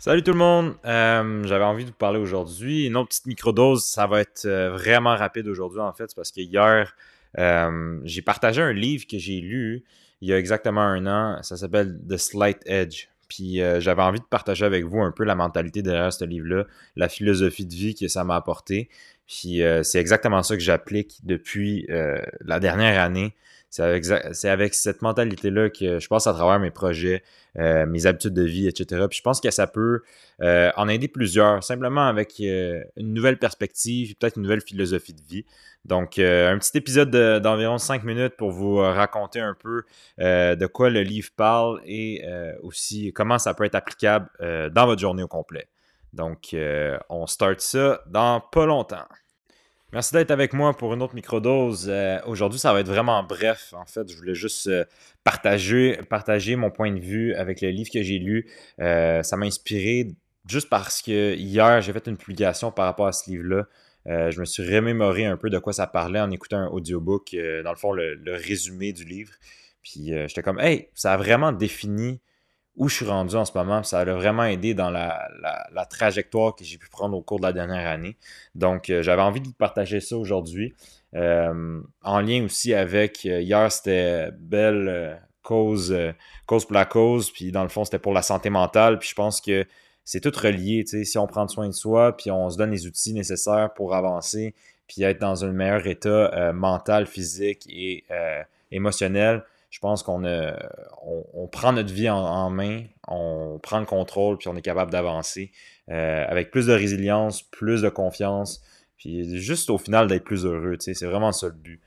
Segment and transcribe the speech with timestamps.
[0.00, 2.86] Salut tout le monde, euh, j'avais envie de vous parler aujourd'hui.
[2.86, 6.40] Une autre petite microdose, ça va être euh, vraiment rapide aujourd'hui en fait, parce que
[6.40, 6.94] hier,
[7.36, 9.82] euh, j'ai partagé un livre que j'ai lu
[10.20, 13.08] il y a exactement un an, ça s'appelle The Slight Edge.
[13.26, 16.64] Puis j'avais envie de partager avec vous un peu la mentalité derrière ce livre-là,
[16.96, 18.88] la philosophie de vie que ça m'a apporté.
[19.26, 23.34] Puis c'est exactement ça que j'applique depuis la dernière année.
[23.70, 27.22] C'est avec, cette mentalité-là que je passe à travers mes projets,
[27.58, 29.04] euh, mes habitudes de vie, etc.
[29.10, 30.00] Puis je pense que ça peut
[30.40, 35.20] euh, en aider plusieurs, simplement avec euh, une nouvelle perspective, peut-être une nouvelle philosophie de
[35.20, 35.44] vie.
[35.84, 39.84] Donc, un petit épisode d'environ 5 minutes pour vous raconter un peu
[40.18, 42.22] de quoi le livre parle et
[42.62, 45.68] aussi comment ça peut être applicable dans votre journée au complet.
[46.12, 46.54] Donc,
[47.08, 49.06] on start ça dans pas longtemps.
[49.94, 51.86] Merci d'être avec moi pour une autre microdose.
[51.88, 53.72] Euh, aujourd'hui, ça va être vraiment bref.
[53.72, 54.84] En fait, je voulais juste euh,
[55.24, 58.50] partager, partager mon point de vue avec le livre que j'ai lu.
[58.80, 60.08] Euh, ça m'a inspiré
[60.46, 63.66] juste parce que hier, j'ai fait une publication par rapport à ce livre-là.
[64.30, 67.70] je me suis remémoré un peu de quoi ça parlait en écoutant un audiobook, dans
[67.70, 69.32] le fond, le, le, résumé du livre.
[69.82, 72.20] Puis j'étais comme, hey, ça a vraiment défini
[72.78, 73.82] où je suis rendu en ce moment.
[73.82, 75.28] Ça a vraiment aidé dans la,
[75.90, 78.16] trajectoire que j'ai pu prendre au cours de la dernière année.
[78.54, 80.74] Donc, euh, j'avais envie de partager ça aujourd'hui.
[81.14, 85.96] Euh, en lien aussi avec, euh, hier, c'était belle cause,
[86.46, 88.98] cause pour la cause, puis dans le fond, c'était pour la santé mentale.
[88.98, 89.66] Puis je pense que
[90.04, 90.84] c'est tout relié.
[90.86, 94.54] Si on prend soin de soi, puis on se donne les outils nécessaires pour avancer,
[94.86, 98.04] puis être dans un meilleur état mental, physique et
[98.70, 104.48] émotionnel, je pense qu'on on, prend notre vie en, main, on prend le contrôle, puis
[104.48, 105.52] on est capable d'avancer
[105.90, 108.62] euh, avec plus de résilience, plus de confiance,
[108.96, 110.76] puis juste au final d'être plus heureux.
[110.80, 111.80] C'est vraiment ça le but.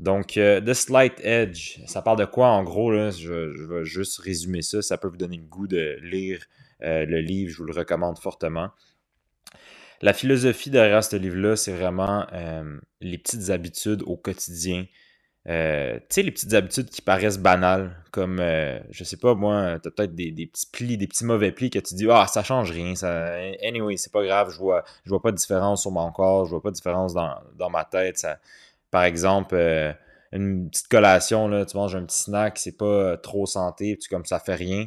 [0.00, 2.90] Donc, euh, The Slight Edge, ça parle de quoi en gros?
[2.90, 3.32] Là, je,
[3.68, 4.82] vais juste résumer ça.
[4.82, 6.42] Ça peut vous donner le goût de lire
[6.82, 7.52] euh, le livre.
[7.52, 8.70] Je vous le recommande fortement.
[10.00, 12.26] La philosophie derrière ce livre-là, c'est vraiment
[13.02, 14.86] les petites habitudes au quotidien
[15.48, 19.78] euh, tu sais, les petites habitudes qui paraissent banales, comme, euh, je sais pas, moi,
[19.82, 22.70] t'as peut-être des, petits plis, des petits mauvais plis que tu dis, ah, ça change
[22.70, 26.10] rien, ça, anyway, c'est pas grave, je vois, je vois pas de différence sur mon
[26.12, 28.26] corps, je vois pas de différence dans, ma tête.
[28.90, 29.92] Par exemple, euh,
[30.32, 34.26] une petite collation, là, tu manges un petit snack, c'est pas trop santé, tu comme
[34.26, 34.86] ça fait rien.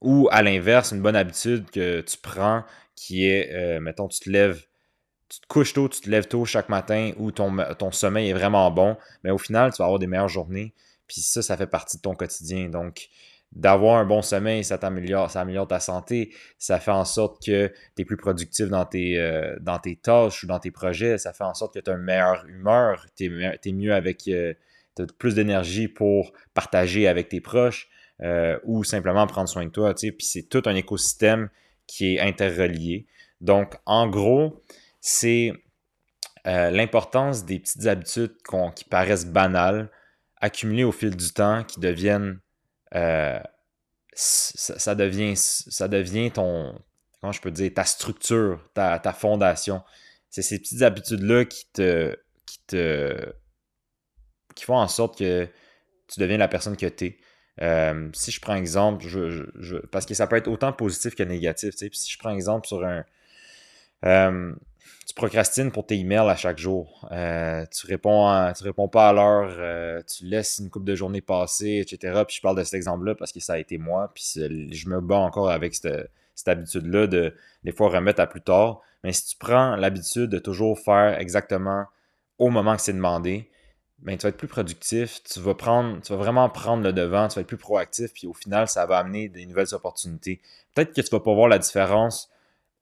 [0.00, 2.64] ou à l'inverse, une bonne habitude que tu prends
[2.94, 4.64] qui est, mettons, tu te lèves
[5.32, 8.34] tu te couches tôt, tu te lèves tôt chaque matin ou ton, ton sommeil est
[8.34, 10.74] vraiment bon, mais au final, tu vas avoir des meilleures journées.
[11.06, 12.68] Puis ça, ça fait partie de ton quotidien.
[12.68, 13.08] Donc,
[13.52, 17.72] d'avoir un bon sommeil, ça t'améliore, ça améliore ta santé, ça fait en sorte que
[17.96, 21.32] tu es plus productif dans tes, euh, dans tes tâches ou dans tes projets, ça
[21.32, 24.52] fait en sorte que tu as une meilleure humeur, tu es, mieux avec, euh,
[24.96, 27.88] tu as plus d'énergie pour partager avec tes proches
[28.20, 31.48] euh, ou simplement prendre soin de toi, puis c'est tout un écosystème
[31.86, 33.06] qui est interrelié.
[33.40, 34.62] Donc, en gros,
[35.02, 35.52] c'est
[36.46, 38.36] euh, l'importance des petites habitudes
[38.74, 39.90] qui paraissent banales,
[40.40, 42.40] accumulées au fil du temps, qui deviennent.
[42.94, 43.40] Euh,
[44.14, 46.80] ça, devient, ça devient ton.
[47.20, 49.82] Comment je peux dire Ta structure, ta, fondation.
[50.30, 53.34] C'est ces petites habitudes-là qui te, qui te.
[54.54, 55.48] qui font en sorte que
[56.08, 57.18] tu deviens la personne que tu es.
[57.60, 61.74] Euh, si je prends exemple, je, parce que ça peut être autant positif que négatif.
[61.74, 63.04] Si je prends exemple sur un,
[65.06, 67.08] tu procrastines pour tes emails à chaque jour.
[67.12, 71.84] Euh, tu réponds réponds pas à l'heure, euh, tu laisses une coupe de journée passer,
[71.86, 72.22] etc.
[72.26, 74.12] Puis je parle de cet exemple-là parce que ça a été moi.
[74.14, 76.08] Puis je me bats encore avec cette,
[76.46, 77.34] habitude-là de
[77.64, 78.80] des fois remettre à plus tard.
[79.04, 81.84] Mais si tu prends l'habitude de toujours faire exactement
[82.38, 83.50] au moment que c'est demandé,
[83.98, 87.36] ben, tu vas être plus productif, tu vas tu vas vraiment prendre le devant, tu
[87.36, 90.40] vas être plus proactif, puis au final, ça va amener des nouvelles opportunités.
[90.74, 92.28] Peut-être que tu vas pas voir la différence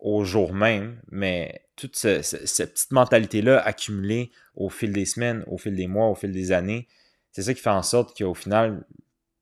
[0.00, 5.74] au jour même, mais toute cette petite mentalité-là accumulée au fil des semaines, au fil
[5.74, 6.88] des mois, au fil des années,
[7.32, 8.84] c'est ça qui fait en sorte qu'au final,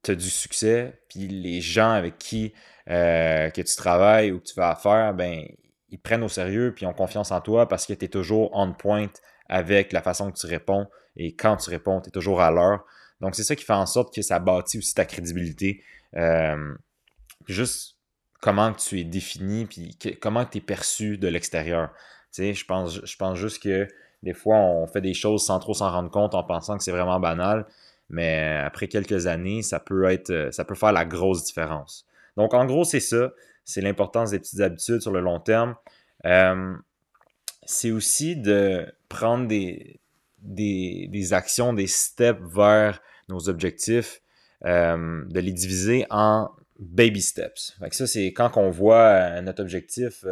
[0.02, 2.52] tu as du succès, puis les gens avec qui
[2.91, 5.44] euh, que tu travailles ou que tu vas faire, ben,
[5.90, 8.72] ils prennent au sérieux, puis ont confiance en toi parce que tu es toujours on
[8.72, 9.11] point
[9.49, 12.84] avec la façon que tu réponds, et quand tu réponds, tu es toujours à l'heure.
[13.20, 15.82] Donc, c'est ça qui fait en sorte que ça bâtit aussi ta crédibilité.
[16.16, 16.75] Euh,
[17.46, 17.98] juste
[18.40, 21.90] comment tu es défini, puis comment tu es perçu de l'extérieur.
[22.32, 23.88] Tu sais, je pense, je pense juste que
[24.23, 26.93] des fois, on fait des choses sans trop s'en rendre compte en pensant que c'est
[26.93, 27.67] vraiment banal,
[28.11, 32.06] mais après quelques années, ça peut être, ça peut faire la grosse différence.
[32.37, 33.32] Donc, en gros, c'est ça.
[33.64, 35.75] C'est l'importance des petites habitudes sur le long terme.
[36.25, 36.75] Euh,
[37.67, 40.00] c'est aussi de prendre des,
[40.40, 44.23] des, actions, des steps vers nos objectifs,
[44.64, 47.76] euh, de les diviser en baby steps.
[47.90, 50.25] Ça, c'est quand on voit notre objectif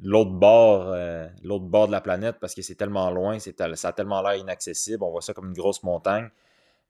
[0.00, 0.94] l'autre bord,
[1.42, 4.34] l'autre bord de la planète parce que c'est tellement loin, c'est ça a tellement l'air
[4.34, 6.28] inaccessible, on voit ça comme une grosse montagne.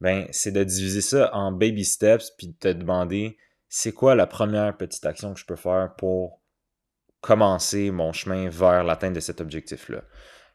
[0.01, 3.37] Ben, c'est de diviser ça en baby steps puis de te demander
[3.69, 6.41] c'est quoi la première petite action que je peux faire pour
[7.21, 10.03] commencer mon chemin vers l'atteinte de cet objectif-là?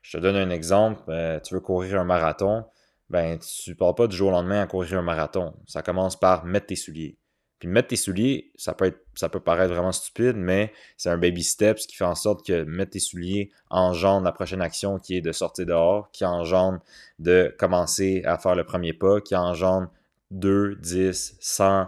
[0.01, 1.01] Je te donne un exemple.
[1.09, 2.65] Euh, tu veux courir un marathon,
[3.09, 5.53] ben tu ne pars pas du jour au lendemain à courir un marathon.
[5.67, 7.17] Ça commence par mettre tes souliers.
[7.59, 11.17] Puis mettre tes souliers, ça peut, être, ça peut paraître vraiment stupide, mais c'est un
[11.17, 14.97] baby step, ce qui fait en sorte que mettre tes souliers engendre la prochaine action
[14.97, 16.79] qui est de sortir dehors, qui engendre
[17.19, 19.89] de commencer à faire le premier pas, qui engendre
[20.31, 21.87] 2, 10, 100,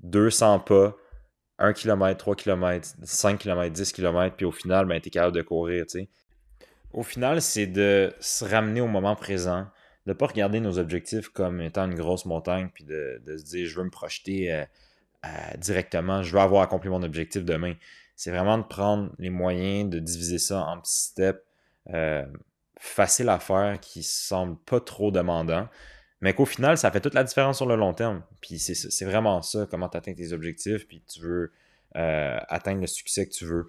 [0.00, 0.96] 200 pas,
[1.58, 5.34] 1 km, 3 km, 5 km, 10 km, puis au final, ben, tu es capable
[5.34, 5.84] de courir.
[5.88, 6.08] sais.
[6.92, 9.66] Au final, c'est de se ramener au moment présent,
[10.08, 13.66] de ne pas regarder nos objectifs comme étant une grosse montagne, puis de, se dire
[13.66, 14.64] je veux me projeter euh,
[15.58, 17.74] directement, je veux avoir accompli mon objectif demain.
[18.16, 21.42] C'est vraiment de prendre les moyens de diviser ça en petits steps
[21.90, 22.24] euh,
[22.78, 25.68] faciles à faire qui semblent pas trop demandants,
[26.22, 28.22] mais qu'au final, ça fait toute la différence sur le long terme.
[28.40, 31.52] Puis c'est vraiment ça, comment tu atteins tes objectifs, puis tu veux
[31.96, 33.68] euh, atteindre le succès que tu veux.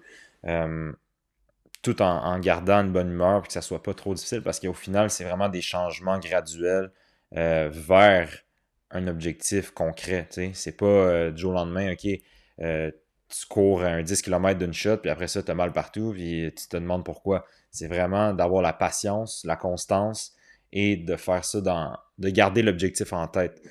[1.88, 4.60] Euh, tout en, gardant une bonne humeur, puis que ça soit pas trop difficile, parce
[4.60, 6.92] qu'au final, c'est vraiment des changements graduels
[7.36, 8.30] euh, vers
[8.90, 10.28] un objectif concret.
[10.52, 12.06] C'est pas du jour au lendemain, OK,
[13.30, 16.52] tu cours un 10 km d'une shot, puis après ça, tu as mal partout, puis
[16.56, 17.46] tu te demandes pourquoi.
[17.70, 20.34] C'est vraiment d'avoir la patience, la constance,
[20.72, 21.96] et de faire ça dans.
[22.18, 23.62] de garder l'objectif en tête.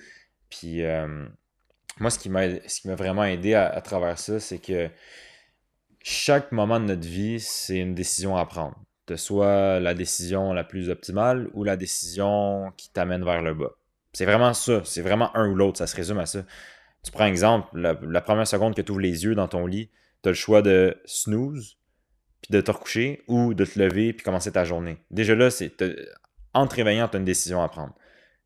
[0.50, 1.26] Puis euh,
[2.00, 4.90] moi, ce qui m'a vraiment aidé à, travers ça, c'est que
[6.02, 8.76] chaque moment de notre vie, c'est une décision à prendre.
[9.08, 13.72] Ce soit la décision la plus optimale ou la décision qui t'amène vers le bas.
[14.14, 14.82] C'est vraiment ça.
[14.86, 15.78] C'est vraiment un ou l'autre.
[15.80, 16.44] Ça se résume à ça.
[17.04, 19.90] Tu prends exemple, la, la première seconde que tu ouvres les yeux dans ton lit,
[20.22, 21.78] tu as le choix de snooze,
[22.42, 24.98] puis de te recoucher, ou de te lever, puis commencer ta journée.
[25.10, 25.72] Déjà là, c'est
[26.54, 27.96] en te réveillant, tu as une décision à prendre.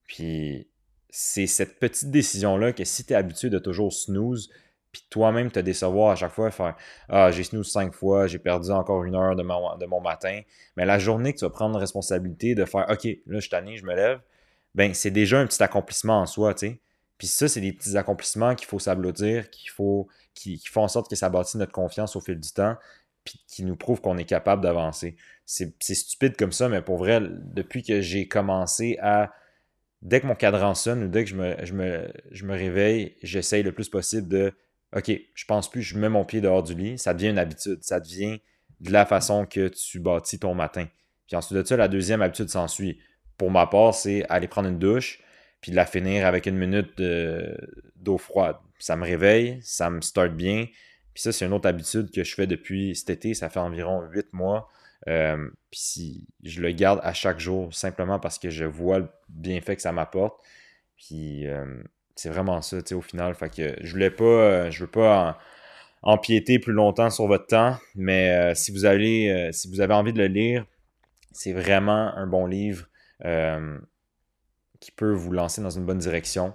[0.05, 0.67] Puis
[1.09, 4.49] c'est cette petite décision-là que si tu es habitué de toujours snooze,
[4.93, 6.75] puis toi-même te décevoir à chaque fois, faire
[7.09, 10.39] Ah, j'ai snooze cinq fois, j'ai perdu encore une heure de mon, de mon matin.
[10.77, 13.85] Mais la journée que tu vas prendre responsabilité de faire OK, là, je suis je
[13.85, 14.21] me lève,
[14.75, 16.79] ben c'est déjà un petit accomplissement en soi, tu sais.
[17.17, 20.87] Puis ça, c'est des petits accomplissements qu'il faut s'applaudir, qu'il faut, qui, qui, font en
[20.87, 22.75] sorte que ça bâtit notre confiance au fil du temps
[23.23, 25.15] puis qui nous prouve qu'on est capable d'avancer.
[25.45, 29.33] C'est stupide comme ça, mais pour vrai, depuis que j'ai commencé à.
[30.01, 33.15] Dès que mon cadran sonne ou dès que je me, je me, je me réveille,
[33.23, 34.53] j'essaye le plus possible de.
[34.95, 36.97] OK, je pense plus, je mets mon pied dehors du lit.
[36.97, 37.83] Ça devient une habitude.
[37.83, 38.39] Ça devient
[38.79, 40.87] de la façon que tu bâtis ton matin.
[41.27, 42.99] Puis ensuite de ça, la deuxième habitude s'ensuit.
[43.37, 45.21] Pour ma part, c'est aller prendre une douche,
[45.61, 47.01] puis de la finir avec une minute
[47.95, 48.57] d'eau froide.
[48.77, 50.67] Ça me réveille, ça me start bien,
[51.13, 53.33] puis ça, c'est une autre habitude que je fais depuis cet été.
[53.33, 54.67] Ça fait environ huit mois.
[55.07, 59.09] Euh, puis si je le garde à chaque jour simplement parce que je vois le
[59.29, 60.41] bienfait que ça m'apporte.
[60.97, 61.83] Puis euh,
[62.15, 63.35] c'est vraiment ça, tu sais, au final.
[63.35, 65.39] Fait que je voulais pas, euh, je veux pas
[66.01, 70.19] empiéter plus longtemps sur votre temps, mais si vous avez, si vous avez envie de
[70.19, 70.65] le lire,
[71.31, 72.87] c'est vraiment un bon livre
[74.81, 76.53] qui peut vous lancer dans une bonne direction.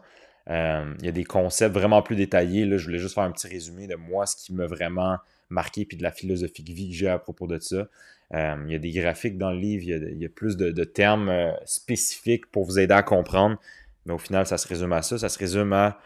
[0.51, 2.65] Euh, il y a des concepts vraiment plus détaillés.
[2.65, 5.19] Là, je voulais juste faire un petit résumé de moi, ce qui m'a vraiment
[5.51, 7.89] marqué, puis de la philosophie de vie que j'ai à propos de ça.
[8.35, 11.31] Euh, il y a des graphiques dans le livre, il y a, plus de, termes
[11.31, 13.59] euh, spécifiques pour vous aider à comprendre.
[14.09, 15.19] Mais au final, ça se résume à ça.
[15.19, 16.01] Ça se résume à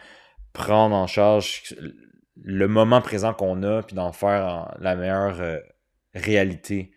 [0.53, 1.75] prendre en charge
[2.37, 5.41] le moment présent qu'on a, puis d'en faire la meilleure
[6.15, 6.93] réalité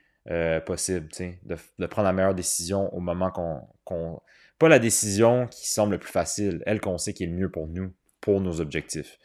[0.66, 1.08] possible.
[1.44, 4.20] De, de, prendre la meilleure décision au moment qu'on
[4.58, 7.50] pas la décision qui semble le plus facile, elle qu'on sait qui est le mieux
[7.50, 9.18] pour nous, pour nos objectifs.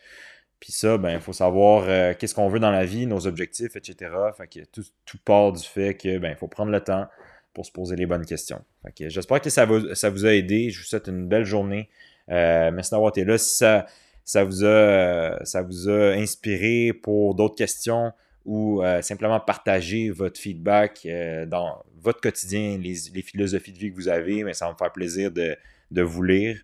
[0.58, 3.76] Puis ça, ben, il faut savoir euh, qu'est-ce qu'on veut dans la vie, nos objectifs,
[3.76, 4.12] etc.
[4.36, 7.08] Fait que tout, tout part du fait que ben, il faut prendre le temps
[7.52, 8.64] pour se poser les bonnes questions.
[8.98, 10.70] j'espère que ça vous, a aidé.
[10.70, 11.88] Je vous souhaite une belle journée.
[12.30, 13.38] Euh, merci d'avoir été là.
[13.38, 13.86] Si ça,
[14.24, 18.12] ça, vous a, ça vous a inspiré pour d'autres questions,
[18.44, 23.96] ou euh, simplement partager votre feedback euh, dans votre quotidien, les, philosophies de vie que
[23.96, 25.56] vous avez, mais ça va me faire plaisir de,
[26.02, 26.60] vous lire.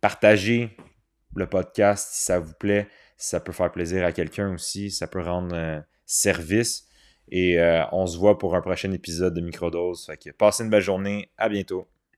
[0.00, 0.70] Partagez
[1.34, 5.06] le podcast si ça vous plaît, si ça peut faire plaisir à quelqu'un aussi, ça
[5.06, 6.85] peut rendre service.
[7.30, 7.58] Et
[7.92, 10.06] on se voit pour un prochain épisode de Microdose.
[10.06, 11.86] Fait que passez une belle journée, à bientôt.